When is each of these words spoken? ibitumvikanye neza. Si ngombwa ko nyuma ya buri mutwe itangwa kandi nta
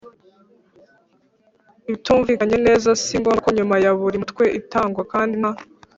ibitumvikanye 1.87 2.57
neza. 2.67 2.89
Si 3.03 3.15
ngombwa 3.19 3.41
ko 3.45 3.49
nyuma 3.57 3.75
ya 3.83 3.91
buri 3.99 4.17
mutwe 4.23 4.43
itangwa 4.59 5.01
kandi 5.13 5.33
nta 5.41 5.51